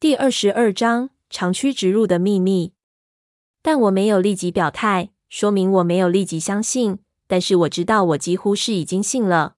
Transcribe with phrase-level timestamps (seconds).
[0.00, 2.72] 第二十二章长驱直入的秘密。
[3.60, 7.00] 但我没有立即表态，说明我没有立即相信。
[7.26, 9.56] 但是我知道，我几乎是已经信了。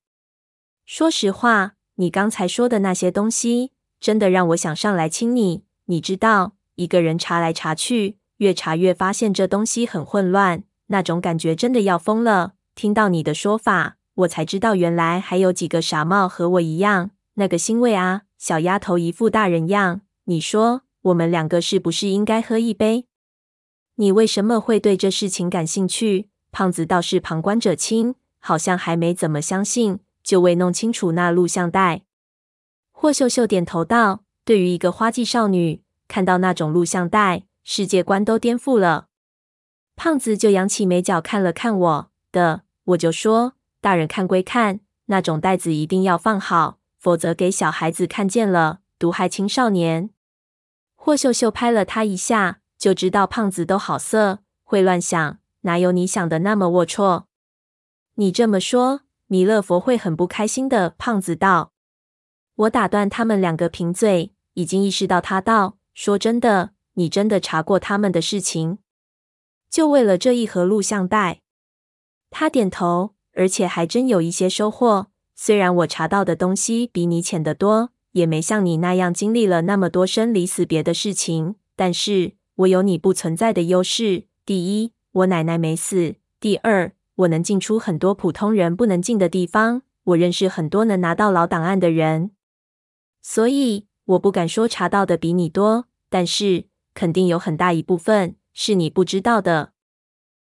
[0.85, 3.71] 说实话，你刚才说的那些东西，
[4.01, 5.63] 真的让我想上来亲你。
[5.85, 12.55] 你知道，一个人查来查去，越查越发现这东西很混乱，那种感觉真的要疯了。
[12.75, 18.23] 听到你的说法，我才知道原来还有几个傻帽和我一样，那个欣慰啊！
[18.37, 20.01] 小丫头一副大人样。
[20.33, 23.05] 你说，我们两个是不是应该喝一杯？
[23.97, 26.31] 你为什么会对这事情感兴趣？
[26.51, 32.05] 胖子倒是旁观者清，好像还没怎么相信，就未弄清楚那录像带。
[32.93, 39.09] 霍秀秀点头道：“对于一个花季少女，看到那种录像带，世界观都颠覆了。”
[39.97, 43.53] 胖子就扬起眉角看了看我的，我就说
[43.83, 50.09] ：“大人看归看，那种袋子一定要放好，否则给小孩子看见了。”毒害青少年。
[51.05, 57.25] 霍秀秀拍了他一下，就知道胖子都好色，会乱想，哪有你想的那么龌龊？
[58.15, 60.91] 你这么说，弥勒佛会很不开心的。
[60.91, 61.73] 胖子道。
[62.55, 68.79] 我打断他们两个贫嘴，已经意识到他道：说真的，你真的查过他们的事情，
[69.69, 71.41] 就为了这一盒录像带？
[72.31, 75.09] 他点头，而且还真有一些收获。
[75.35, 77.92] 虽然我查到的东西比你浅得多。
[78.13, 84.25] 也没像你那样经历了那么多生离死别的事情，但是我有你不存在的优势。
[84.47, 89.83] 第一，我奶奶没死；第二，我能进出很多普通人不能进的地方。
[90.05, 92.33] 我认识很多能拿到老档案的人，
[93.23, 99.73] 所以我不敢说查到的比你多，但是肯定有很大一部分是你不知道的。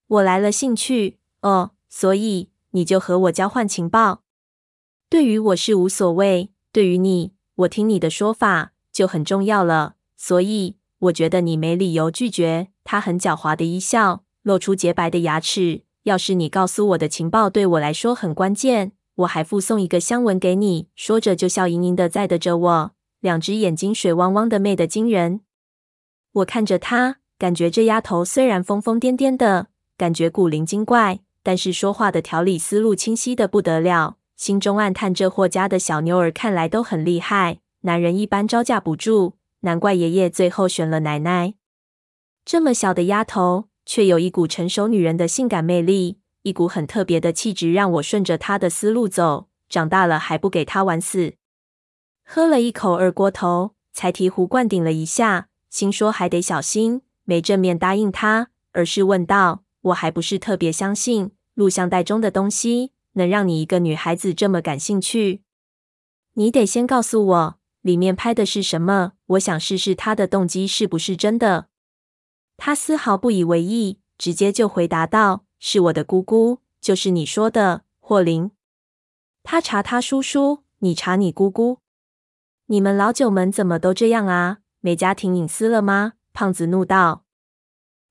[0.05, 4.21] 我来了兴趣哦，所以你就和我交换情报。
[5.09, 7.33] 对于我是无所谓，对于你。
[7.59, 12.69] 我听你的说法就很重要了，所以我觉得你没理由拒绝。
[12.85, 15.81] 他很狡猾的一笑，露出洁白的牙齿。
[16.03, 20.87] 要是你告诉我的情报对我来说很关键，我还附送一个香吻给你。
[20.95, 25.41] 说着就笑盈盈的在的着我，两只眼睛水汪汪的，媚得惊人。
[26.31, 29.67] 我看着他，感觉这丫头虽然疯疯癫癫的，
[29.97, 34.18] 感觉古灵精怪，但是说话的条理思路清晰的不得了。
[34.39, 41.55] 心中暗叹：这霍家的小妞儿看来都很厉害，男人一般招架不住，难怪爷爷最后选了奶奶。
[42.45, 49.49] 这么小的丫头，却有一股成熟女人的性感魅力，一股很特别的气质，让我顺着她的思路走。
[49.67, 51.33] 长大了还不给她玩死？
[52.23, 65.41] 喝了一口二锅头，才醍醐灌顶了一下，心说还得小心，没正面答应她，而是问道：“我还不是特别相信录像带中的东西。”能让你一个女孩子这么感兴趣？
[66.33, 69.13] 你得先告诉我里面拍的是什么。
[69.27, 71.67] 我想试试他的动机是不是真的。
[72.57, 78.51] 他丝毫不以为意，直接就回答道：“是我的姑姑，就是你说的霍林。
[79.43, 81.79] 他查他叔叔，你查你姑姑。
[82.65, 84.59] 你们老九门怎么都这样啊？
[84.81, 87.25] 没家庭隐私了吗？”胖子怒道。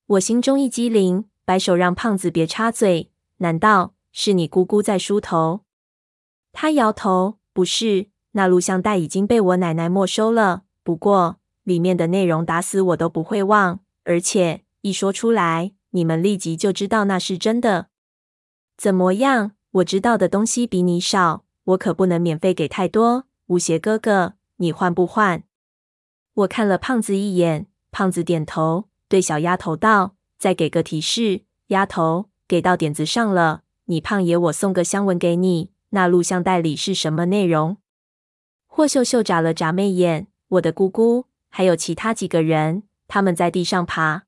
[0.07, 3.11] 我心中一激灵，摆手让胖子别插嘴。
[3.39, 3.95] 难道？
[4.21, 5.61] 是你姑姑在梳头？
[6.51, 10.65] 他摇头，不是，那录像带已经被我奶奶没收了。
[10.83, 17.91] 不过里面的内容打死我都不会忘，而且一说出来，你们立即就知道那是真的。
[18.77, 19.53] 怎么样？
[19.71, 23.27] 我知道的东西比你少，我可不能免费给太多。
[23.47, 25.45] 吴邪哥哥，你换不换？
[26.35, 35.71] 我看了胖子一眼，胖子点头，对小丫头道：“再给个提示，丫头，给到点子上了。”你胖爷，我送个香吻给你。
[35.91, 37.79] 那录像带里是什么内容？
[38.67, 40.27] 霍秀秀眨了眨媚眼。
[40.49, 44.25] 我的姑姑还有其他几个人，他们在地上爬，